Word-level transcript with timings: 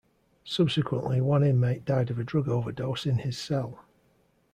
Subsequently, 0.45 1.21
one 1.21 1.43
inmate 1.43 1.85
died 1.85 2.09
of 2.09 2.17
a 2.17 2.23
drug 2.23 2.47
overdose 2.49 3.05
in 3.05 3.19
his 3.19 3.37
cell. 3.37 3.85